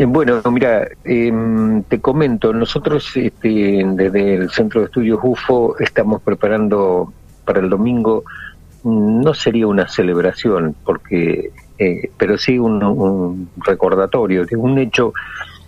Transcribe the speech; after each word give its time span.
Eh, 0.00 0.06
bueno, 0.06 0.40
mira, 0.50 0.88
em, 1.04 1.82
te 1.82 2.00
comento, 2.00 2.54
nosotros 2.54 3.14
este, 3.18 3.82
desde 3.84 4.34
el 4.36 4.50
Centro 4.50 4.80
de 4.80 4.86
Estudios 4.86 5.18
UFO 5.22 5.78
estamos 5.78 6.22
preparando 6.22 7.12
para 7.44 7.60
el 7.60 7.68
domingo, 7.68 8.24
mm, 8.82 9.20
no 9.20 9.34
sería 9.34 9.66
una 9.66 9.86
celebración, 9.88 10.74
porque, 10.86 11.50
eh, 11.78 12.10
pero 12.16 12.38
sí 12.38 12.58
un, 12.58 13.50
recordatorio 13.58 14.46
de 14.46 14.56
un 14.56 14.78
hecho 14.78 15.12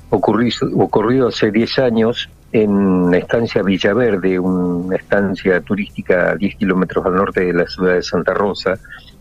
ocurrido, 0.08 1.28
hace 1.28 1.50
10 1.50 1.78
años 1.80 2.30
en 2.52 3.10
la 3.10 3.18
estancia 3.18 3.62
Villaverde, 3.62 4.38
una 4.38 4.96
estancia 4.96 5.60
turística 5.60 6.30
a 6.30 6.36
10 6.36 6.56
kilómetros 6.56 7.04
al 7.04 7.16
norte 7.16 7.44
de 7.44 7.52
la 7.52 7.66
ciudad 7.66 7.96
de 7.96 8.02
Santa 8.02 8.32
Rosa, 8.32 8.78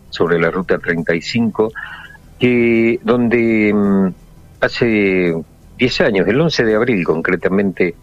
sobre 0.08 0.40
la 0.40 0.50
ruta 0.50 0.78
35, 0.78 1.70
que 2.38 2.98
donde 3.04 3.74
mm, 3.74 4.21
hace 4.62 5.34
10 5.78 6.00
años, 6.00 6.28
el 6.28 6.40
11 6.40 6.64
de 6.64 6.74
abril 6.74 7.04
concretamente, 7.04 7.94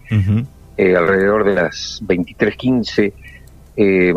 eh, 0.77 0.95
alrededor 0.95 1.45
de 1.45 1.55
las 1.55 2.01
23.15, 2.05 3.13
eh, 3.77 4.13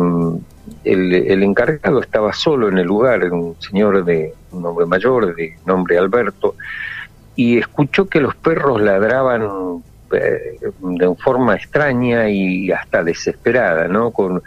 el, 0.83 1.13
el, 1.13 1.43
encargado 1.43 2.01
estaba 2.01 2.33
solo 2.33 2.69
en 2.69 2.77
el 2.77 2.85
lugar, 2.85 3.23
un 3.31 3.55
señor 3.59 4.03
de 4.03 4.33
un 4.51 4.65
hombre 4.65 4.85
mayor, 4.85 5.35
de 5.35 5.57
nombre 5.65 5.97
Alberto, 5.97 6.55
y 7.35 7.57
escuchó 7.57 8.07
que 8.07 8.19
los 8.19 8.35
perros 8.35 8.81
ladraban 8.81 9.81
eh, 10.11 10.59
de 10.79 11.15
forma 11.15 11.55
extraña 11.55 12.29
y 12.29 12.71
hasta 12.71 13.03
desesperada, 13.03 13.87
¿no? 13.87 14.11
Con, 14.11 14.41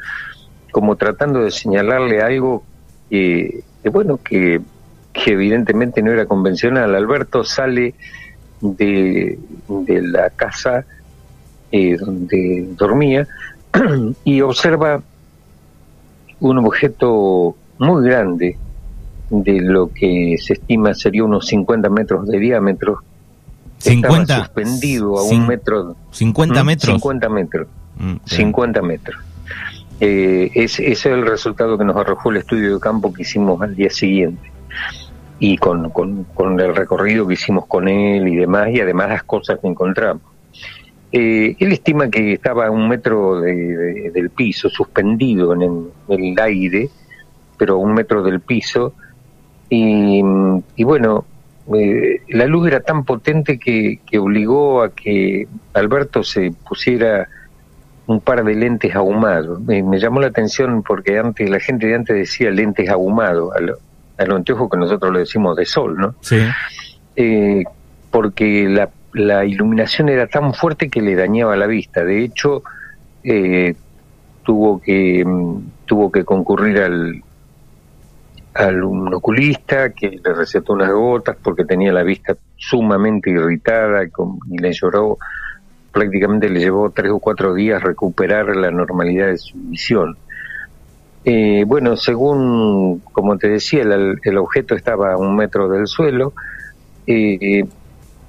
como 0.70 0.96
tratando 0.96 1.42
de 1.42 1.50
señalarle 1.50 2.20
algo 2.20 2.62
que 3.08 3.62
bueno, 3.90 4.18
que 4.22 4.60
que 5.24 5.32
evidentemente 5.32 6.02
no 6.02 6.12
era 6.12 6.26
convencional. 6.26 6.94
Alberto 6.94 7.44
sale 7.44 7.94
de, 8.60 9.38
de 9.68 10.02
la 10.02 10.30
casa 10.30 10.84
eh, 11.72 11.96
donde 11.96 12.68
dormía 12.76 13.26
y 14.24 14.40
observa 14.40 15.02
un 16.40 16.58
objeto 16.58 17.56
muy 17.78 18.04
grande 18.08 18.58
de 19.30 19.60
lo 19.60 19.88
que 19.92 20.36
se 20.38 20.54
estima 20.54 20.94
sería 20.94 21.24
unos 21.24 21.46
50 21.46 21.88
metros 21.90 22.28
de 22.28 22.38
diámetro. 22.38 23.02
50 23.78 24.38
suspendido 24.38 25.18
a 25.18 25.24
un 25.24 25.46
metro. 25.46 25.96
50 26.10 26.62
¿Mm? 26.62 26.66
metros. 26.66 26.94
50 26.94 27.28
metros. 27.28 27.68
50 28.26 28.82
mm, 28.82 28.86
metros. 28.86 29.16
Eh, 29.98 30.50
ese 30.54 30.90
es 30.92 31.06
el 31.06 31.26
resultado 31.26 31.78
que 31.78 31.84
nos 31.84 31.96
arrojó 31.96 32.30
el 32.30 32.38
estudio 32.38 32.74
de 32.74 32.80
campo 32.80 33.12
que 33.12 33.22
hicimos 33.22 33.60
al 33.62 33.74
día 33.74 33.88
siguiente 33.88 34.52
y 35.38 35.56
con, 35.58 35.90
con, 35.90 36.60
el 36.60 36.74
recorrido 36.74 37.26
que 37.26 37.34
hicimos 37.34 37.66
con 37.66 37.88
él 37.88 38.26
y 38.28 38.36
demás, 38.36 38.70
y 38.72 38.80
además 38.80 39.10
las 39.10 39.22
cosas 39.24 39.58
que 39.60 39.68
encontramos. 39.68 40.22
Eh, 41.12 41.56
él 41.58 41.72
estima 41.72 42.08
que 42.08 42.32
estaba 42.32 42.66
a 42.66 42.70
un 42.70 42.88
metro 42.88 43.40
del 43.40 44.30
piso, 44.30 44.68
suspendido 44.68 45.52
en 45.54 45.90
el, 46.08 46.40
aire, 46.40 46.88
pero 47.56 47.74
a 47.74 47.78
un 47.78 47.94
metro 47.94 48.22
del 48.22 48.40
piso, 48.40 48.94
y, 49.68 50.22
bueno, 50.82 51.24
eh, 51.74 52.20
la 52.28 52.46
luz 52.46 52.68
era 52.68 52.80
tan 52.80 53.04
potente 53.04 53.58
que, 53.58 54.00
que 54.06 54.18
obligó 54.18 54.82
a 54.82 54.94
que 54.94 55.48
Alberto 55.74 56.22
se 56.22 56.52
pusiera 56.68 57.28
un 58.06 58.20
par 58.20 58.44
de 58.44 58.54
lentes 58.54 58.94
ahumados. 58.94 59.60
Me, 59.60 59.82
llamó 59.98 60.20
la 60.20 60.28
atención 60.28 60.82
porque 60.82 61.18
antes 61.18 61.48
la 61.50 61.60
gente 61.60 61.88
de 61.88 61.94
antes 61.94 62.16
decía 62.16 62.50
lentes 62.50 62.88
ahumados 62.88 63.52
a, 63.54 63.60
al 64.18 64.32
anteojo 64.32 64.68
que 64.68 64.78
nosotros 64.78 65.12
le 65.12 65.20
decimos 65.20 65.56
de 65.56 65.64
sol, 65.64 65.96
¿no? 65.96 66.14
Sí. 66.20 66.38
Eh, 67.16 67.64
porque 68.10 68.68
la, 68.68 68.88
la, 69.12 69.44
iluminación 69.44 70.08
era 70.08 70.26
tan 70.26 70.54
fuerte 70.54 70.88
que 70.88 71.00
le 71.00 71.14
dañaba 71.14 71.56
la 71.56 71.66
vista. 71.66 72.04
De 72.04 72.24
hecho, 72.24 72.62
eh, 73.22 73.74
tuvo 74.42 74.80
que 74.80 75.24
mm, 75.24 75.58
tuvo 75.86 76.10
que 76.10 76.24
concurrir 76.24 76.78
al 76.80 77.22
al 78.54 78.82
un 78.84 79.12
oculista 79.12 79.90
que 79.90 80.08
le 80.08 80.32
recetó 80.32 80.72
unas 80.72 80.90
gotas 80.90 81.36
porque 81.42 81.64
tenía 81.64 81.92
la 81.92 82.02
vista 82.02 82.34
sumamente 82.56 83.30
irritada 83.30 84.02
y 84.04 84.58
le 84.58 84.72
lloró 84.72 85.18
prácticamente 85.96 86.50
le 86.50 86.60
llevó 86.60 86.90
tres 86.90 87.10
o 87.10 87.18
cuatro 87.18 87.54
días 87.54 87.82
recuperar 87.82 88.54
la 88.54 88.70
normalidad 88.70 89.28
de 89.28 89.38
su 89.38 89.56
visión. 89.56 90.18
Eh, 91.28 91.64
bueno, 91.66 91.96
según, 91.96 93.02
como 93.12 93.36
te 93.36 93.48
decía, 93.48 93.82
el, 93.82 94.38
objeto 94.38 94.76
estaba 94.76 95.14
a 95.14 95.16
un 95.16 95.34
metro 95.34 95.68
del 95.68 95.88
suelo. 95.88 96.32
Eh, 97.04 97.64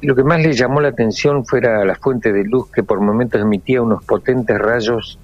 lo 0.01 0.15
que 0.15 0.23
más 0.23 0.41
le 0.41 0.53
llamó 0.53 0.81
la 0.81 0.89
atención 0.89 1.45
fuera 1.45 1.85
la 1.85 1.93
fuente 1.93 2.33
de 2.33 2.43
luz 2.43 2.71
que 2.71 2.81
por 2.81 2.99
momentos 2.99 3.39
emitía 3.39 3.83
unos 3.83 4.03
potentes 4.03 4.57
rayos 4.57 5.19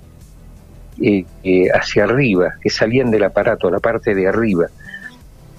eh, 1.02 1.26
hacia 1.74 2.04
arriba, 2.04 2.54
que 2.62 2.70
salían 2.70 3.10
del 3.10 3.24
aparato, 3.24 3.72
la 3.72 3.80
parte 3.80 4.14
de 4.14 4.28
arriba. 4.28 4.68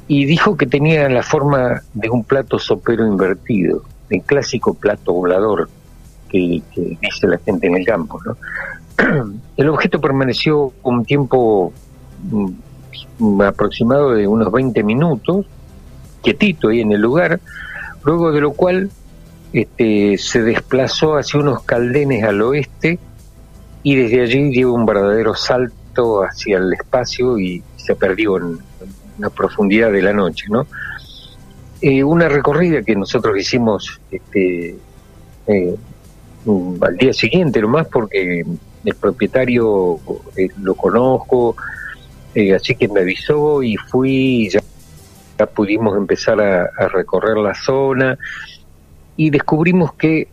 Y 0.07 0.25
dijo 0.25 0.57
que 0.57 0.67
tenía 0.67 1.09
la 1.09 1.25
forma 1.25 1.83
de 1.95 2.11
un 2.11 2.23
plato 2.23 2.61
sopero 2.61 3.05
invertido, 3.05 3.83
el 4.09 4.23
clásico 4.23 4.75
plato 4.75 5.13
volador 5.13 5.69
que, 6.29 6.63
dice 7.01 7.27
la 7.27 7.39
gente 7.39 7.67
en 7.67 7.77
el 7.77 7.85
campo. 7.85 8.21
El 9.57 9.69
objeto 9.69 10.01
permaneció 10.01 10.73
un 10.85 11.05
tiempo 11.05 11.73
aproximado 13.47 14.13
de 14.13 14.27
unos 14.27 14.51
20 14.53 14.83
minutos, 14.83 15.47
quietito 16.23 16.69
ahí 16.69 16.81
en 16.81 16.93
el 16.93 17.01
lugar, 17.01 17.41
luego 18.05 18.33
de 18.33 18.41
lo 18.41 18.53
cual 18.53 18.91
este, 19.53 20.19
se 20.19 20.43
desplazó 20.43 21.17
hacia 21.17 21.41
unos 21.41 21.63
caldenes 21.63 22.25
al 22.25 22.43
oeste 22.43 22.99
y 23.83 23.97
desde 23.97 24.23
allí 24.23 24.51
dio 24.51 24.73
un 24.73 24.87
verdadero 24.87 25.35
salto 25.35 26.23
hacia 26.23 26.59
el 26.59 26.73
espacio 26.73 27.39
y 27.39 27.63
se 27.77 27.95
perdió 27.95 28.39
en, 28.39 28.59
la 29.19 29.31
profundidad 29.31 29.93
de 29.93 30.03
la 30.03 30.13
noche, 30.13 30.47
¿no? 30.49 30.67
Eh, 31.81 32.03
una 32.03 32.29
recorrida 32.29 32.83
que 32.83 32.97
nosotros 32.97 33.39
hicimos 33.39 34.01
este, 34.11 34.77
eh, 35.47 35.77
mm, 36.45 36.83
al 36.83 36.97
día 36.97 37.13
siguiente 37.13 37.61
nomás 37.61 37.87
porque 37.89 38.45
el 38.85 38.95
propietario 38.97 39.99
eh, 40.37 40.49
lo 40.61 40.75
conozco, 40.75 41.57
eh, 42.35 42.55
así 42.55 42.75
que 42.75 42.89
me 42.89 43.01
avisó 43.01 43.63
y 43.63 43.77
fui, 43.77 44.49
ya, 44.51 45.47
pudimos 45.47 45.97
empezar 45.97 46.41
a, 46.41 46.89
recorrer 46.89 47.37
la 47.37 47.55
zona 47.55 48.19
y 49.17 49.31
descubrimos 49.31 49.95
que 49.95 50.29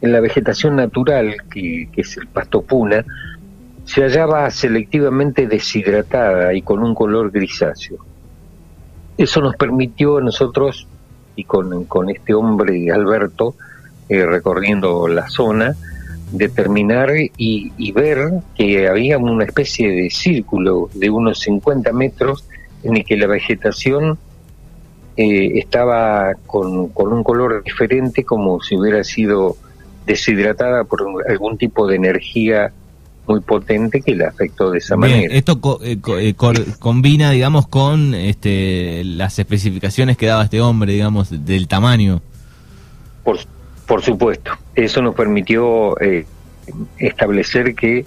en 0.00 0.12
la 0.12 0.20
vegetación 0.20 0.76
natural, 0.76 1.36
que, 1.50 1.88
es 1.96 2.16
el 2.16 2.26
pasto 2.28 2.62
puna, 2.62 3.04
se 3.84 4.02
hallaba 4.02 4.48
selectivamente 4.50 5.46
deshidratada 5.46 6.54
y 6.54 6.62
con 6.62 6.82
un 6.82 6.94
color 6.94 7.30
grisáceo. 7.30 7.98
Eso 9.18 9.40
nos 9.40 9.56
permitió 9.56 10.18
a 10.18 10.22
nosotros, 10.22 10.86
y 11.36 11.44
con, 11.44 11.84
con 11.84 12.08
este 12.08 12.32
hombre 12.32 12.90
Alberto, 12.90 13.56
eh, 14.08 14.24
recorriendo 14.24 15.08
la 15.08 15.28
zona, 15.28 15.74
determinar 16.32 17.10
y, 17.36 17.92
ver 17.92 18.30
que 18.56 18.88
había 18.88 19.18
una 19.18 19.44
especie 19.44 19.90
de 19.90 20.10
círculo 20.10 20.88
de 20.94 21.10
unos 21.10 21.40
50 21.40 21.92
metros 21.92 22.44
en 22.82 22.96
el 22.96 23.04
que 23.04 23.16
la 23.16 23.26
vegetación 23.26 24.18
eh, 25.16 25.58
estaba 25.58 26.34
con, 26.46 26.88
con, 26.88 27.12
un 27.12 27.22
color 27.24 27.62
diferente 27.64 28.24
como 28.24 28.60
si 28.62 28.76
hubiera 28.76 29.02
sido 29.04 29.56
deshidratada 30.06 30.84
por 30.84 31.02
algún 31.28 31.58
tipo 31.58 31.86
de 31.86 31.96
energía 31.96 32.72
muy 33.26 33.40
potente 33.40 34.00
que 34.00 34.14
la 34.14 34.28
afectó 34.28 34.70
de 34.70 34.78
esa 34.78 34.96
manera. 34.96 35.32
Esto 35.34 35.78
eh, 35.82 35.98
eh, 36.18 36.34
combina, 36.78 37.30
digamos, 37.30 37.68
con 37.68 38.14
este, 38.14 39.04
las 39.04 39.38
especificaciones 39.38 40.16
que 40.16 40.26
daba 40.26 40.44
este 40.44 40.60
hombre, 40.60 40.92
digamos, 40.94 41.44
del 41.44 41.68
tamaño. 41.68 42.22
Por 43.22 43.38
por 43.90 44.02
supuesto, 44.02 44.52
eso 44.76 45.02
nos 45.02 45.16
permitió 45.16 46.00
eh, 46.00 46.24
establecer 46.96 47.74
que, 47.74 48.04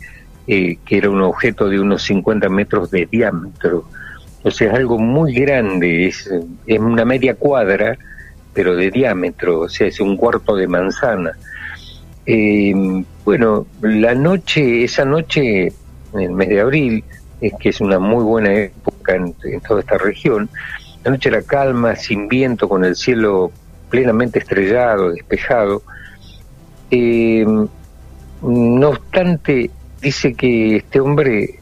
eh, 0.48 0.78
que 0.86 0.98
era 0.98 1.10
un 1.10 1.22
objeto 1.22 1.68
de 1.68 1.78
unos 1.78 2.04
50 2.04 2.48
metros 2.48 2.90
de 2.90 3.06
diámetro. 3.06 3.84
O 4.44 4.50
sea, 4.50 4.70
es 4.70 4.76
algo 4.76 4.98
muy 4.98 5.34
grande, 5.34 6.08
es, 6.08 6.32
es 6.68 6.80
una 6.80 7.04
media 7.04 7.36
cuadra, 7.36 7.98
pero 8.54 8.78
de 8.78 8.92
diámetro, 8.92 9.60
o 9.60 9.68
sea, 9.68 9.88
es 9.88 10.00
un 10.00 10.16
cuarto 10.16 10.56
de 10.56 10.70
manzana. 10.70 11.34
Eh, 12.26 13.04
bueno, 13.26 13.68
la 13.82 14.16
noche, 14.16 14.86
esa 14.86 15.04
noche, 15.04 15.74
en 16.14 16.20
el 16.22 16.32
mes 16.32 16.48
de 16.48 16.62
abril, 16.62 17.04
es 17.42 17.52
que 17.60 17.68
es 17.68 17.82
una 17.82 18.00
muy 18.00 18.24
buena 18.24 18.54
época 18.54 19.16
en 19.16 19.34
toda 19.68 19.82
esta 19.82 19.98
región, 19.98 20.50
la 21.04 21.12
noche 21.12 21.28
era 21.28 21.42
calma, 21.42 21.98
sin 21.98 22.30
viento, 22.30 22.70
con 22.70 22.86
el 22.86 22.96
cielo 22.96 23.52
plenamente 23.94 24.40
estrellado, 24.40 25.12
despejado. 25.12 25.84
Eh, 26.90 27.46
no 28.42 28.90
obstante, 28.90 29.70
dice 30.02 30.34
que 30.34 30.78
este 30.78 31.00
hombre, 31.00 31.60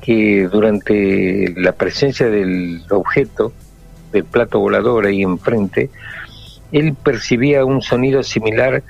que 0.00 0.48
durante 0.50 1.52
la 1.58 1.72
presencia 1.72 2.30
del 2.30 2.82
objeto, 2.88 3.52
del 4.12 4.24
plato 4.24 4.60
volador 4.60 5.04
ahí 5.04 5.20
enfrente, 5.20 5.90
él 6.72 6.94
percibía 6.94 7.66
un 7.66 7.82
sonido 7.82 8.22
similar 8.22 8.82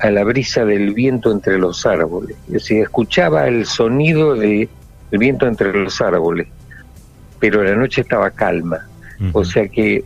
a 0.00 0.10
la 0.10 0.24
brisa 0.24 0.64
del 0.64 0.92
viento 0.92 1.30
entre 1.30 1.56
los 1.56 1.86
árboles. 1.86 2.36
Es 2.48 2.54
decir, 2.54 2.82
escuchaba 2.82 3.46
el 3.46 3.64
sonido 3.64 4.34
del 4.34 4.68
viento 5.12 5.46
entre 5.46 5.72
los 5.72 6.00
árboles, 6.00 6.48
pero 7.38 7.62
la 7.62 7.76
noche 7.76 8.00
estaba 8.00 8.32
calma. 8.32 8.88
O 9.32 9.44
sea 9.44 9.68
que 9.68 10.02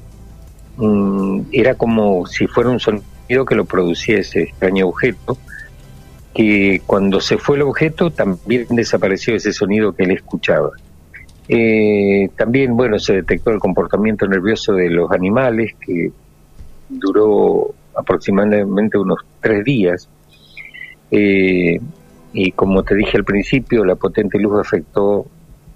mm, 0.79 1.41
era 1.53 1.75
como 1.75 2.27
si 2.27 2.47
fuera 2.47 2.71
un 2.71 2.81
sonido 2.81 3.45
que 3.47 3.55
lo 3.55 3.67
producía 3.67 4.19
ese 4.19 4.45
extraño 4.45 4.89
objeto, 4.89 5.37
que 6.35 6.81
cuando 6.87 7.21
se 7.21 7.37
fue 7.37 7.57
el 7.57 7.63
objeto 7.63 8.11
también 8.11 8.67
desapareció 8.71 9.35
ese 9.35 9.53
sonido 9.53 9.93
que 9.93 10.05
él 10.05 10.13
escuchaba. 10.13 10.71
Eh, 11.49 12.29
también, 12.37 12.77
bueno, 12.77 12.99
se 12.99 13.15
detectó 13.15 13.51
el 13.51 13.59
comportamiento 13.59 14.27
nervioso 14.27 14.75
de 14.75 14.91
los 14.91 15.11
animales, 15.11 15.75
que 15.85 16.11
duró 16.89 17.75
aproximadamente 17.95 18.99
unos 18.99 19.19
tres 19.41 19.65
días. 19.65 20.09
Eh, 21.11 21.81
y 22.33 22.53
como 22.53 22.83
te 22.83 22.95
dije 22.95 23.17
al 23.17 23.25
principio, 23.25 23.85
la 23.85 23.97
potente 23.97 24.39
luz 24.39 24.61
afectó 24.61 25.27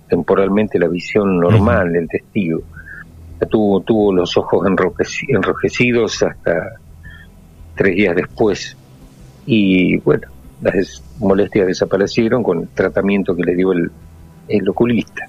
temporalmente 0.09 0.79
la 0.79 0.89
visión 0.89 1.41
normal 1.41 1.93
del 1.93 2.07
testigo. 2.07 2.63
Tuvo, 3.49 3.81
tuvo 3.81 4.13
los 4.13 4.37
ojos 4.37 4.67
enrojecidos 5.29 6.23
hasta 6.23 6.81
tres 7.75 7.97
días 7.97 8.15
después. 8.15 8.77
Y 9.47 9.99
bueno, 9.99 10.29
las 10.63 11.03
molestias 11.19 11.67
desaparecieron 11.67 12.43
con 12.43 12.61
el 12.61 12.69
tratamiento 12.69 13.35
que 13.35 13.43
le 13.43 13.57
dio 13.57 13.73
el, 13.73 13.91
el 14.49 14.69
oculista. 14.69 15.29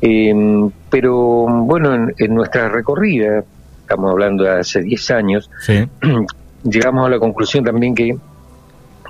Em, 0.00 0.70
pero 0.90 1.46
bueno, 1.46 2.08
en, 2.18 2.34
nuestra 2.34 2.68
recorrida, 2.68 3.42
estamos 3.80 4.10
hablando 4.10 4.44
de 4.44 4.60
hace 4.60 4.82
10 4.82 5.10
años, 5.12 5.50
llegamos 6.62 7.06
a 7.06 7.10
la 7.10 7.18
conclusión 7.18 7.64
también 7.64 7.94
que 7.94 8.16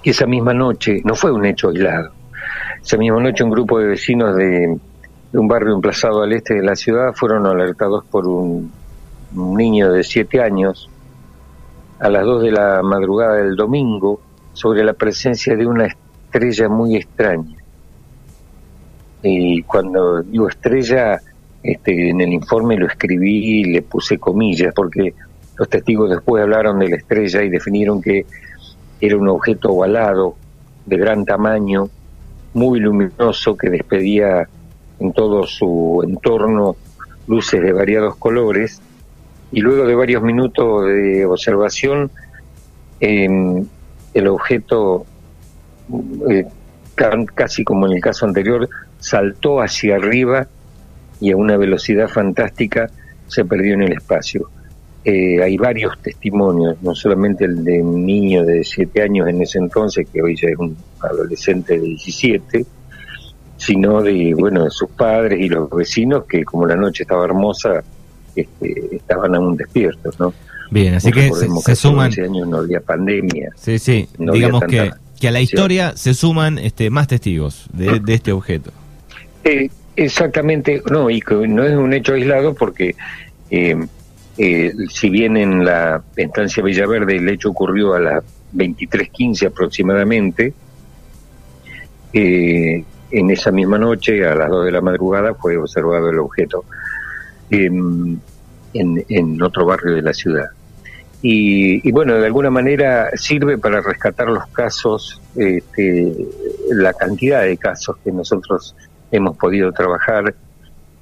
esa 0.04 0.26
misma 0.26 0.54
noche 0.54 1.00
no 1.04 1.14
fue 1.14 1.32
un 1.32 1.46
hecho 1.46 1.70
aislado. 1.70 2.10
Esa 2.80 2.96
misma 2.96 3.20
noche 3.20 3.42
un 3.42 3.50
grupo 3.50 3.78
de 3.78 3.86
vecinos 3.86 4.36
de, 4.36 4.76
un 5.38 5.48
barrio 5.48 5.74
emplazado 5.74 6.22
al 6.22 6.32
este 6.32 6.54
de 6.54 6.62
la 6.62 6.76
ciudad 6.76 7.12
fueron 7.14 7.46
alertados 7.46 8.04
por 8.04 8.26
un, 8.26 8.70
un 9.34 9.54
niño 9.56 9.92
de 9.92 10.04
7 10.04 10.40
años 10.40 10.88
a 11.98 12.08
las 12.08 12.24
2 12.24 12.42
de 12.42 12.52
la 12.52 12.82
madrugada 12.82 13.36
del 13.36 13.56
domingo 13.56 14.20
sobre 14.52 14.84
la 14.84 14.92
presencia 14.92 15.56
de 15.56 15.66
una 15.66 15.86
estrella 15.86 16.68
muy 16.68 16.96
extraña. 16.96 17.56
Y 19.22 19.62
cuando 19.62 20.22
digo 20.22 20.48
estrella, 20.48 21.20
este, 21.62 22.10
en 22.10 22.20
el 22.20 22.32
informe 22.32 22.76
lo 22.76 22.86
escribí 22.86 23.60
y 23.60 23.64
le 23.64 23.82
puse 23.82 24.18
comillas, 24.18 24.72
porque 24.74 25.14
los 25.56 25.68
testigos 25.68 26.10
después 26.10 26.42
hablaron 26.42 26.78
de 26.78 26.90
la 26.90 26.96
estrella 26.96 27.42
y 27.42 27.48
definieron 27.48 28.02
que 28.02 28.26
era 29.00 29.16
un 29.16 29.28
objeto 29.28 29.70
ovalado, 29.70 30.36
de 30.86 30.98
gran 30.98 31.24
tamaño, 31.24 31.88
muy 32.52 32.78
luminoso, 32.80 33.56
que 33.56 33.70
despedía 33.70 34.46
en 35.04 35.12
todo 35.12 35.46
su 35.46 36.02
entorno 36.06 36.76
luces 37.26 37.62
de 37.62 37.72
variados 37.72 38.16
colores, 38.16 38.80
y 39.52 39.60
luego 39.60 39.86
de 39.86 39.94
varios 39.94 40.22
minutos 40.22 40.86
de 40.86 41.24
observación, 41.26 42.10
em, 43.00 43.64
el 44.12 44.26
objeto, 44.28 45.06
eh, 46.28 46.46
casi 47.34 47.64
como 47.64 47.86
en 47.86 47.94
el 47.94 48.00
caso 48.00 48.26
anterior, 48.26 48.68
saltó 48.98 49.60
hacia 49.60 49.96
arriba 49.96 50.46
y 51.20 51.32
a 51.32 51.36
una 51.36 51.56
velocidad 51.56 52.08
fantástica 52.08 52.90
se 53.26 53.44
perdió 53.44 53.74
en 53.74 53.82
el 53.82 53.92
espacio. 53.92 54.48
Eh, 55.04 55.42
hay 55.42 55.56
varios 55.58 56.00
testimonios, 56.00 56.82
no 56.82 56.94
solamente 56.94 57.44
el 57.44 57.62
de 57.62 57.82
un 57.82 58.06
niño 58.06 58.44
de 58.44 58.64
7 58.64 59.02
años 59.02 59.28
en 59.28 59.42
ese 59.42 59.58
entonces, 59.58 60.08
que 60.10 60.22
hoy 60.22 60.34
ya 60.34 60.48
es 60.48 60.58
un 60.58 60.76
adolescente 61.00 61.78
de 61.78 61.86
17, 61.86 62.64
sino 63.56 64.02
de, 64.02 64.34
bueno, 64.36 64.64
de 64.64 64.70
sus 64.70 64.90
padres 64.90 65.40
y 65.40 65.48
los 65.48 65.70
vecinos 65.70 66.24
que 66.24 66.44
como 66.44 66.66
la 66.66 66.76
noche 66.76 67.04
estaba 67.04 67.24
hermosa, 67.24 67.82
este, 68.34 68.96
estaban 68.96 69.34
aún 69.34 69.56
despiertos, 69.56 70.18
¿no? 70.18 70.32
Bien, 70.70 70.94
así 70.94 71.12
que 71.12 71.30
se, 71.32 71.76
suman... 71.76 72.10
años 72.12 72.48
no 72.48 72.58
había 72.58 72.80
pandemia. 72.80 73.50
Sí, 73.56 73.78
sí, 73.78 74.08
digamos 74.18 74.64
que, 74.64 74.90
que 75.20 75.28
a 75.28 75.30
la 75.30 75.40
historia 75.40 75.96
se 75.96 76.14
suman 76.14 76.58
este, 76.58 76.90
más 76.90 77.06
testigos 77.06 77.66
de 77.72 78.14
este 78.14 78.32
objeto. 78.32 78.72
Eh, 79.44 79.68
exactamente, 79.94 80.82
no, 80.90 81.10
y 81.10 81.20
que 81.20 81.34
no 81.46 81.64
es 81.64 81.76
un 81.76 81.92
hecho 81.92 82.14
aislado 82.14 82.54
porque 82.54 82.96
eh, 83.50 83.76
eh, 84.38 84.72
si 84.90 85.10
bien 85.10 85.36
en 85.36 85.64
la 85.64 86.02
estancia 86.16 86.62
Villaverde 86.62 87.16
el 87.16 87.28
hecho 87.28 87.50
ocurrió 87.50 87.94
a 87.94 88.00
las 88.00 88.24
23.15 88.54 89.46
aproximadamente, 89.46 90.54
en 93.14 93.30
esa 93.30 93.50
misma 93.52 93.78
noche, 93.78 94.26
a 94.26 94.34
las 94.34 94.50
2 94.50 94.66
de 94.66 94.72
la 94.72 94.80
madrugada, 94.80 95.34
fue 95.34 95.56
observado 95.56 96.10
el 96.10 96.18
objeto 96.18 96.64
en, 97.50 98.20
en, 98.72 99.42
otro 99.42 99.64
barrio 99.64 99.94
de 99.94 100.02
la 100.02 100.12
ciudad. 100.12 100.46
Y, 101.22 101.90
bueno, 101.92 102.16
de 102.16 102.26
alguna 102.26 102.50
manera 102.50 103.10
sirve 103.14 103.56
para 103.56 103.80
rescatar 103.80 104.28
los 104.28 104.46
casos, 104.48 105.22
este, 105.36 106.12
la 106.70 106.92
cantidad 106.92 107.42
de 107.42 107.56
casos 107.56 107.96
que 108.04 108.12
nosotros 108.12 108.76
hemos 109.10 109.36
podido 109.36 109.72
trabajar 109.72 110.34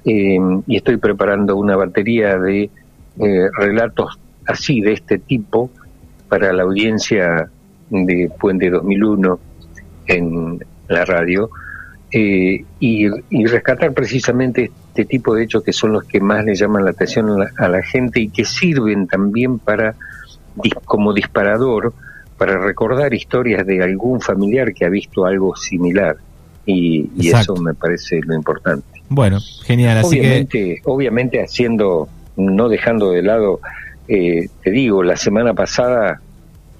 eh, 0.05 0.39
y 0.67 0.77
estoy 0.77 0.97
preparando 0.97 1.57
una 1.57 1.75
batería 1.75 2.37
de 2.37 2.69
eh, 3.19 3.49
relatos 3.57 4.17
así, 4.45 4.81
de 4.81 4.93
este 4.93 5.17
tipo, 5.17 5.69
para 6.29 6.53
la 6.53 6.63
audiencia 6.63 7.49
de 7.89 8.31
Puente 8.39 8.69
2001 8.69 9.39
en 10.07 10.63
la 10.87 11.05
radio, 11.05 11.49
eh, 12.15 12.63
y, 12.79 13.07
rescatar 13.47 13.91
precisamente 13.93 14.69
este 14.89 15.05
tipo 15.05 15.33
de 15.33 15.45
hechos 15.45 15.63
que 15.63 15.73
son 15.73 15.93
los 15.93 16.03
que 16.03 16.21
más 16.21 16.45
le 16.45 16.53
llaman 16.53 16.85
la 16.85 16.91
atención 16.91 17.27
a 17.57 17.67
la, 17.67 17.81
gente 17.81 18.19
y 18.19 18.29
que 18.29 18.45
sirven 18.45 19.07
también 19.07 19.57
para 19.57 19.95
como 20.85 21.11
disparador 21.11 21.91
para 22.37 22.59
recordar 22.59 23.15
historias 23.15 23.65
de 23.65 23.81
algún 23.81 24.21
familiar 24.21 24.73
que 24.73 24.85
ha 24.85 24.89
visto 24.89 25.25
algo 25.25 25.55
similar 25.55 26.17
y, 26.67 27.09
eso 27.19 27.55
me 27.55 27.73
parece 27.73 28.19
lo 28.21 28.35
importante. 28.35 29.01
Bueno, 29.09 29.39
genial. 29.63 29.97
Así 29.97 30.19
obviamente, 30.19 30.81
obviamente 30.85 31.41
haciendo, 31.41 32.07
no 32.37 32.69
dejando 32.69 33.11
de 33.11 33.23
lado, 33.23 33.59
eh, 34.07 34.49
te 34.63 34.69
digo, 34.69 35.01
la 35.03 35.17
semana 35.17 35.53
pasada, 35.53 36.21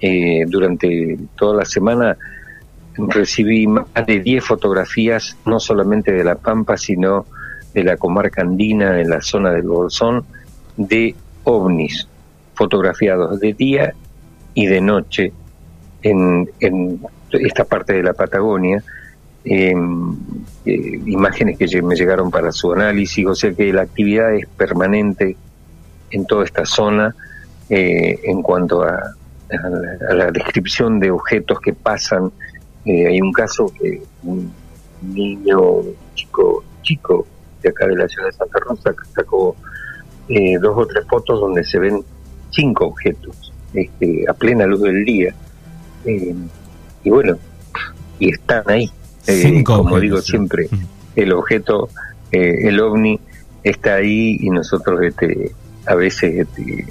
eh, 0.00 0.44
durante 0.46 1.18
toda 1.36 1.56
la 1.56 1.64
semana, 1.64 2.16
recibí 2.96 3.66
más 3.66 3.86
de 4.06 4.20
10 4.20 4.44
fotografías, 4.44 5.36
no 5.44 5.60
solamente 5.60 6.12
de 6.12 6.24
La 6.24 6.36
Pampa, 6.36 6.76
sino 6.76 7.26
de 7.72 7.84
la 7.84 7.96
comarca 7.96 8.42
andina, 8.42 9.00
en 9.00 9.10
la 9.10 9.20
zona 9.20 9.50
del 9.50 9.62
Bolsón, 9.64 10.24
de 10.76 11.14
ovnis, 11.44 12.08
fotografiados 12.54 13.40
de 13.40 13.52
día 13.52 13.94
y 14.54 14.66
de 14.66 14.80
noche 14.80 15.32
en, 16.02 16.48
en 16.60 17.00
esta 17.32 17.64
parte 17.64 17.94
de 17.94 18.02
la 18.02 18.12
Patagonia 18.12 18.82
Em, 19.46 20.16
eh, 20.64 21.00
imágenes 21.04 21.58
que 21.58 21.82
me 21.82 21.94
llegaron 21.94 22.30
para 22.30 22.50
su 22.50 22.72
análisis, 22.72 23.26
o 23.26 23.34
sea 23.34 23.52
que 23.52 23.70
la 23.74 23.82
actividad 23.82 24.34
es 24.34 24.46
permanente 24.46 25.36
en 26.10 26.24
toda 26.24 26.46
esta 26.46 26.64
zona 26.64 27.14
eh, 27.68 28.20
en 28.24 28.40
cuanto 28.40 28.82
a, 28.82 29.14
la, 30.14 30.30
descripción 30.30 30.98
de 30.98 31.10
objetos 31.10 31.60
que 31.60 31.74
pasan. 31.74 32.32
Eh, 32.84 33.06
hay 33.06 33.20
un 33.20 33.32
caso 33.32 33.72
que 33.80 34.02
un 34.22 34.52
niño, 35.02 35.58
chico, 36.14 36.64
chico 36.82 37.26
de 37.62 37.70
acá 37.70 37.86
de 37.86 37.96
la 37.96 38.08
ciudad 38.08 38.28
de 38.28 38.32
Santa 38.32 38.58
Rosa 38.60 38.94
sacó 39.14 39.56
dos 40.60 40.78
o 40.78 40.86
tres 40.86 41.04
fotos 41.08 41.40
donde 41.40 41.64
se 41.64 41.78
ven 41.78 42.02
cinco 42.50 42.86
objetos 42.86 43.52
este, 43.74 44.24
a 44.28 44.32
plena 44.32 44.66
luz 44.66 44.82
del 44.82 45.04
día. 45.04 45.34
y 46.06 47.10
bueno, 47.10 47.36
y 48.18 48.30
están 48.30 48.62
ahí. 48.66 48.90
Eh, 49.26 49.64
como 49.64 49.98
digo 50.00 50.20
siempre, 50.20 50.68
el 51.16 51.32
objeto, 51.32 51.88
eh, 52.30 52.68
el 52.68 52.80
ovni, 52.80 53.18
está 53.62 53.94
ahí 53.94 54.36
y 54.40 54.50
nosotros 54.50 55.00
este, 55.02 55.52
a 55.86 55.94
veces 55.94 56.46
este, 56.46 56.86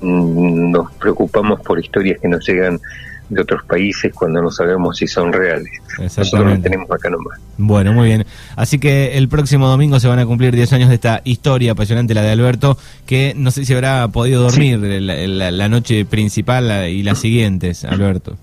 mm, 0.00 0.70
nos 0.70 0.92
preocupamos 0.94 1.60
por 1.60 1.78
historias 1.78 2.20
que 2.20 2.28
nos 2.28 2.46
llegan 2.46 2.78
de 3.28 3.42
otros 3.42 3.62
países 3.64 4.12
cuando 4.14 4.40
no 4.40 4.50
sabemos 4.50 4.96
si 4.96 5.06
son 5.06 5.32
reales. 5.32 5.70
Nosotros 5.98 6.46
lo 6.46 6.60
tenemos 6.60 6.90
acá 6.90 7.10
nomás. 7.10 7.38
Bueno, 7.56 7.92
muy 7.92 8.06
bien. 8.06 8.24
Así 8.56 8.78
que 8.78 9.18
el 9.18 9.28
próximo 9.28 9.68
domingo 9.68 10.00
se 10.00 10.08
van 10.08 10.18
a 10.18 10.26
cumplir 10.26 10.54
10 10.54 10.72
años 10.72 10.88
de 10.88 10.94
esta 10.94 11.20
historia 11.24 11.72
apasionante, 11.72 12.14
la 12.14 12.22
de 12.22 12.30
Alberto, 12.30 12.78
que 13.06 13.34
no 13.36 13.50
sé 13.50 13.64
si 13.64 13.74
habrá 13.74 14.08
podido 14.08 14.42
dormir 14.42 14.78
la, 14.78 15.68
noche 15.68 16.04
principal 16.04 16.88
y 16.88 17.02
las 17.02 17.18
siguientes, 17.18 17.84
Alberto. 17.84 18.36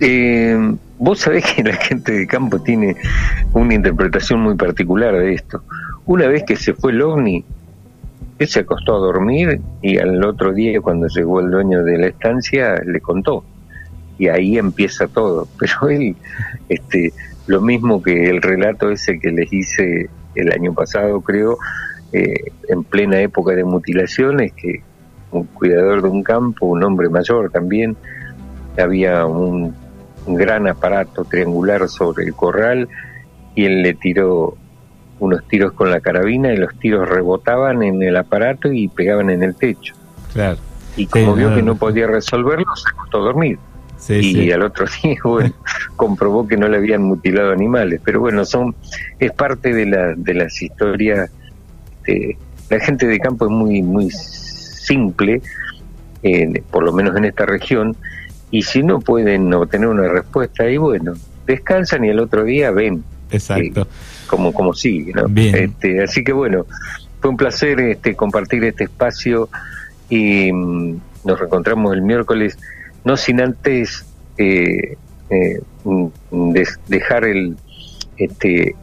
Eh, 0.00 0.56
vos 0.98 1.20
sabés 1.20 1.44
que 1.44 1.62
la 1.62 1.76
gente 1.76 2.12
de 2.12 2.26
campo 2.26 2.58
tiene 2.60 2.96
una 3.52 3.74
interpretación 3.74 4.40
muy 4.40 4.54
particular 4.54 5.16
de 5.16 5.34
esto. 5.34 5.62
Una 6.06 6.26
vez 6.26 6.44
que 6.44 6.56
se 6.56 6.74
fue 6.74 6.92
el 6.92 7.02
ovni, 7.02 7.44
Se 8.46 8.60
acostó 8.60 8.96
a 8.96 8.98
dormir 8.98 9.60
y 9.82 9.98
al 9.98 10.24
otro 10.24 10.52
día 10.52 10.80
cuando 10.80 11.06
llegó 11.08 11.40
el 11.40 11.50
dueño 11.50 11.82
de 11.84 11.98
la 11.98 12.06
estancia 12.06 12.80
le 12.84 13.00
contó 13.00 13.44
y 14.18 14.28
ahí 14.28 14.58
empieza 14.58 15.06
todo. 15.08 15.48
Pero 15.58 15.88
él, 15.88 16.16
este, 16.68 17.12
lo 17.46 17.60
mismo 17.60 18.02
que 18.02 18.28
el 18.28 18.42
relato 18.42 18.90
ese 18.90 19.18
que 19.18 19.30
les 19.30 19.52
hice 19.52 20.08
el 20.34 20.52
año 20.52 20.74
pasado, 20.74 21.20
creo, 21.20 21.58
eh, 22.12 22.52
en 22.68 22.84
plena 22.84 23.20
época 23.20 23.54
de 23.54 23.64
mutilaciones, 23.64 24.52
que 24.52 24.82
un 25.30 25.44
cuidador 25.44 26.02
de 26.02 26.08
un 26.08 26.22
campo, 26.22 26.66
un 26.66 26.82
hombre 26.84 27.08
mayor 27.08 27.50
también, 27.50 27.96
había 28.78 29.26
un, 29.26 29.74
gran 30.26 30.66
aparato 30.66 31.24
triangular 31.24 31.86
sobre 31.86 32.24
el 32.24 32.34
corral 32.34 32.88
y 33.54 33.66
él 33.66 33.82
le 33.82 33.92
tiró 33.92 34.56
unos 35.18 35.46
tiros 35.48 35.72
con 35.72 35.90
la 35.90 36.00
carabina 36.00 36.52
y 36.52 36.56
los 36.56 36.74
tiros 36.78 37.08
rebotaban 37.08 37.82
en 37.82 38.02
el 38.02 38.16
aparato 38.16 38.72
y 38.72 38.88
pegaban 38.88 39.30
en 39.30 39.42
el 39.42 39.54
techo. 39.54 39.94
Claro. 40.32 40.58
Y 40.96 41.06
como 41.06 41.34
vio 41.34 41.54
que 41.54 41.62
no 41.62 41.76
podía 41.76 42.06
resolverlo, 42.06 42.66
se 42.76 42.88
acostó 42.90 43.18
a 43.18 43.24
dormir. 43.24 43.58
Y 44.08 44.50
al 44.52 44.62
otro 44.62 44.86
día 45.02 45.16
comprobó 45.96 46.46
que 46.46 46.56
no 46.56 46.68
le 46.68 46.76
habían 46.76 47.02
mutilado 47.02 47.52
animales. 47.52 48.00
Pero 48.04 48.20
bueno 48.20 48.44
son 48.44 48.74
es 49.18 49.32
parte 49.32 49.72
de 49.72 49.86
la 49.86 50.14
de 50.14 50.34
las 50.34 50.60
historias 50.60 51.30
este, 52.06 52.36
la 52.70 52.80
gente 52.80 53.06
de 53.06 53.18
campo 53.18 53.46
es 53.46 53.50
muy 53.50 53.82
muy 53.82 54.10
simple 54.10 55.40
por 56.70 56.82
lo 56.82 56.92
menos 56.92 57.16
en 57.16 57.24
esta 57.26 57.46
región. 57.46 57.96
Y 58.50 58.62
si 58.62 58.82
no 58.82 59.00
pueden 59.00 59.52
obtener 59.52 59.88
una 59.88 60.08
respuesta 60.08 60.64
ahí 60.64 60.76
bueno 60.76 61.14
descansan 61.46 62.04
y 62.04 62.10
al 62.10 62.20
otro 62.20 62.44
día 62.44 62.70
ven 62.70 63.04
exacto. 63.30 63.82
eh, 63.82 63.86
como 64.26 64.52
como 64.52 64.74
sigue 64.74 65.12
¿no? 65.12 65.26
Este, 65.36 66.02
así 66.02 66.24
que 66.24 66.32
bueno 66.32 66.66
fue 67.20 67.30
un 67.30 67.36
placer 67.36 67.80
este 67.80 68.14
compartir 68.14 68.64
este 68.64 68.84
espacio 68.84 69.48
y 70.08 70.52
mm, 70.52 71.00
nos 71.24 71.38
reencontramos 71.38 71.94
el 71.94 72.02
miércoles 72.02 72.58
no 73.04 73.16
sin 73.16 73.40
antes 73.40 74.04
eh, 74.38 74.96
eh, 75.30 75.60
dejar 76.88 77.24
el 77.24 77.56
este 78.16 78.74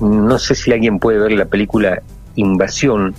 no 0.00 0.38
sé 0.38 0.54
si 0.54 0.72
alguien 0.72 0.98
puede 0.98 1.18
ver 1.18 1.32
la 1.32 1.46
película 1.46 2.02
Invasión 2.34 3.14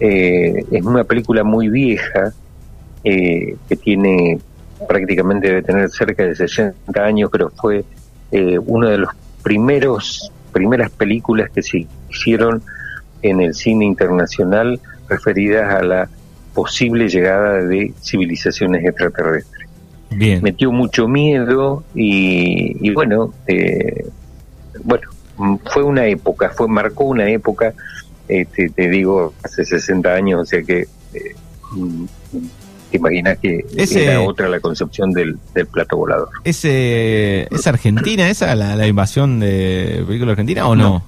eh, 0.00 0.64
es 0.70 0.84
una 0.84 1.04
película 1.04 1.44
muy 1.44 1.68
vieja 1.68 2.32
que 3.02 3.76
tiene 3.82 4.38
prácticamente 4.88 5.46
debe 5.46 5.62
tener 5.62 5.88
cerca 5.90 6.24
de 6.24 6.34
60 6.34 7.04
años 7.04 7.28
pero 7.30 7.50
fue 7.50 7.84
una 8.66 8.90
de 8.90 8.98
los 8.98 9.10
primeros 9.44 10.32
primeras 10.56 10.90
películas 10.90 11.50
que 11.50 11.62
se 11.62 11.86
hicieron 12.08 12.62
en 13.20 13.42
el 13.42 13.52
cine 13.52 13.84
internacional 13.84 14.80
referidas 15.06 15.70
a 15.70 15.82
la 15.82 16.08
posible 16.54 17.10
llegada 17.10 17.62
de 17.62 17.92
civilizaciones 18.00 18.82
extraterrestres. 18.82 19.68
Metió 20.40 20.72
mucho 20.72 21.08
miedo 21.08 21.84
y, 21.94 22.90
bueno, 22.94 23.34
eh, 23.46 24.08
bueno, 24.82 25.10
fue 25.70 25.82
una 25.82 26.06
época, 26.06 26.48
fue 26.48 26.68
marcó 26.68 27.04
una 27.04 27.28
época, 27.28 27.74
este, 28.28 28.70
te 28.70 28.88
digo, 28.88 29.34
hace 29.42 29.62
60 29.66 30.10
años, 30.10 30.40
o 30.40 30.46
sea 30.46 30.62
que 30.62 30.88
eh, 31.12 31.34
mm, 31.72 32.04
te 32.90 32.96
imaginas 32.98 33.38
que 33.38 33.64
era 33.76 34.20
otra 34.22 34.48
la 34.48 34.60
concepción 34.60 35.12
del, 35.12 35.36
del 35.54 35.66
plato 35.66 35.96
volador. 35.96 36.28
¿Es, 36.44 36.64
¿Es 36.64 37.66
Argentina 37.66 38.28
esa, 38.28 38.54
la, 38.54 38.86
invasión 38.86 39.40
de 39.40 40.04
película 40.06 40.32
argentina 40.32 40.66
o 40.68 40.76
no? 40.76 41.02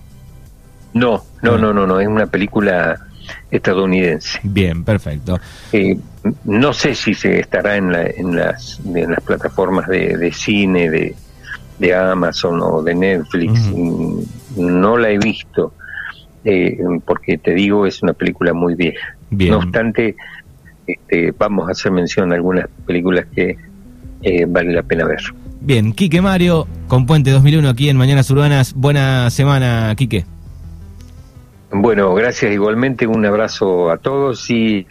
No, 0.94 1.24
no, 1.42 1.58
no, 1.58 1.72
no, 1.72 1.86
no, 1.86 2.00
es 2.00 2.08
una 2.08 2.26
película 2.26 2.98
estadounidense. 3.50 4.40
Bien, 4.42 4.84
perfecto. 4.84 5.38
Eh, 5.72 5.98
no 6.44 6.72
sé 6.72 6.94
si 6.94 7.14
se 7.14 7.40
estará 7.40 7.76
en, 7.76 7.92
la, 7.92 8.06
en, 8.06 8.36
las, 8.36 8.80
en 8.84 9.10
las 9.10 9.20
plataformas 9.20 9.86
de, 9.88 10.32
cine 10.32 10.90
de, 10.90 11.14
de, 11.78 11.94
Amazon 11.94 12.60
o 12.60 12.82
de 12.82 12.94
Netflix. 12.94 13.52
Mm, 13.74 14.20
no 14.56 14.96
la 14.96 15.10
he 15.10 15.18
visto, 15.18 15.74
eh, 16.44 16.78
porque 17.04 17.38
te 17.38 17.54
digo, 17.54 17.86
es 17.86 18.02
una 18.02 18.12
película 18.12 18.52
muy 18.52 18.74
vieja. 18.74 19.16
No 19.30 19.58
obstante, 19.58 20.16
este, 20.88 21.32
vamos 21.38 21.68
a 21.68 21.72
hacer 21.72 21.92
mención 21.92 22.32
a 22.32 22.34
algunas 22.34 22.66
películas 22.86 23.26
que 23.34 23.56
eh, 24.22 24.44
vale 24.48 24.72
la 24.72 24.82
pena 24.82 25.04
ver. 25.04 25.20
Bien, 25.60 25.92
Quique 25.92 26.20
Mario, 26.20 26.66
con 26.86 27.06
Puente 27.06 27.30
2001 27.30 27.68
aquí 27.68 27.88
en 27.88 27.96
Mañanas 27.96 28.30
Urbanas. 28.30 28.74
Buena 28.74 29.28
semana, 29.30 29.94
Quique. 29.96 30.24
Bueno, 31.70 32.14
gracias 32.14 32.52
igualmente, 32.52 33.06
un 33.06 33.26
abrazo 33.26 33.90
a 33.90 33.98
todos 33.98 34.48
y 34.50 34.86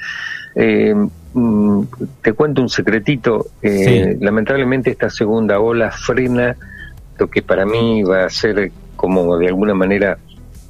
eh, 0.55 0.93
mm, 1.33 1.83
te 2.21 2.33
cuento 2.33 2.61
un 2.61 2.69
secretito, 2.69 3.47
eh, 3.63 4.15
lamentablemente 4.21 4.91
esta 4.91 5.09
segunda 5.09 5.59
ola 5.59 5.89
frena 5.89 6.55
lo 7.17 7.29
que 7.29 7.41
para 7.41 7.65
mí 7.65 8.03
va 8.03 8.25
a 8.25 8.29
ser 8.29 8.71
como 8.95 9.37
de 9.37 9.47
alguna 9.47 9.73
manera 9.73 10.19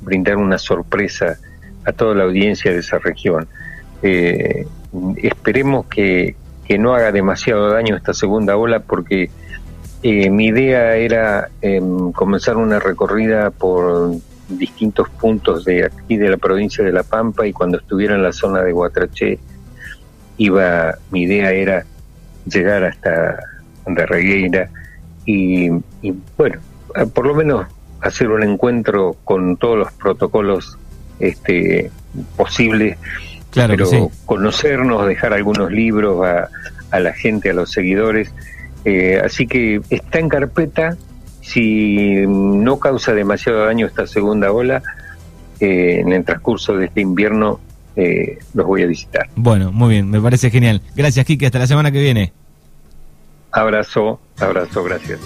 brindar 0.01 0.37
una 0.37 0.57
sorpresa 0.57 1.37
a 1.85 1.91
toda 1.91 2.15
la 2.15 2.23
audiencia 2.23 2.71
de 2.71 2.79
esa 2.79 2.99
región. 2.99 3.47
Eh, 4.01 4.65
esperemos 5.17 5.85
que, 5.87 6.35
que, 6.65 6.77
no 6.77 6.93
haga 6.93 7.11
demasiado 7.11 7.69
daño 7.71 7.95
esta 7.95 8.13
segunda 8.13 8.57
ola 8.57 8.79
porque 8.79 9.29
mi 10.03 10.47
idea 10.47 10.95
era 10.95 11.49
em, 11.61 12.11
comenzar 12.11 12.57
una 12.57 12.79
recorrida 12.79 13.49
por 13.51 14.11
distintos 14.47 15.09
puntos 15.09 15.65
de 15.65 15.85
aquí 15.85 16.17
de 16.17 16.29
la 16.29 16.37
provincia 16.37 16.83
de 16.83 16.91
La 16.91 17.03
Pampa 17.03 17.45
y 17.47 17.53
cuando 17.53 17.77
estuviera 17.77 18.15
en 18.15 18.23
la 18.23 18.31
zona 18.31 18.61
de 18.61 18.71
Guatraché 18.71 19.39
iba 20.37 20.95
mi 21.11 21.23
idea 21.23 21.51
era 21.51 21.85
llegar 22.45 22.83
hasta 22.85 23.39
de 23.85 24.69
y, 25.25 25.69
y 26.01 26.13
bueno 26.37 26.59
por 27.13 27.25
lo 27.25 27.35
menos 27.35 27.67
hacer 28.01 28.29
un 28.29 28.43
encuentro 28.43 29.15
con 29.23 29.57
todos 29.57 29.77
los 29.77 29.91
protocolos 29.93 30.77
este 31.19 31.91
posibles 32.35 32.97
claro 33.65 33.75
pero 33.89 34.11
conocernos 34.25 35.07
dejar 35.07 35.33
algunos 35.33 35.71
libros 35.71 36.25
a, 36.25 36.49
a 36.91 36.99
la 36.99 37.13
gente 37.13 37.49
a 37.49 37.53
los 37.53 37.71
seguidores 37.71 38.31
eh, 38.85 39.21
así 39.23 39.47
que 39.47 39.81
está 39.89 40.19
en 40.19 40.29
carpeta 40.29 40.97
si 41.47 42.25
no 42.27 42.77
causa 42.77 43.13
demasiado 43.13 43.65
daño 43.65 43.87
esta 43.87 44.05
segunda 44.05 44.51
ola, 44.51 44.83
eh, 45.59 46.01
en 46.01 46.11
el 46.11 46.25
transcurso 46.25 46.75
de 46.75 46.87
este 46.87 47.01
invierno 47.01 47.59
eh, 47.95 48.37
los 48.53 48.65
voy 48.65 48.83
a 48.83 48.85
visitar. 48.85 49.29
Bueno, 49.35 49.71
muy 49.71 49.91
bien, 49.91 50.09
me 50.09 50.19
parece 50.19 50.51
genial. 50.51 50.81
Gracias, 50.95 51.25
Kike, 51.25 51.45
hasta 51.45 51.59
la 51.59 51.67
semana 51.67 51.91
que 51.91 52.01
viene. 52.01 52.33
Abrazo, 53.51 54.19
abrazo, 54.39 54.83
gracias. 54.83 55.19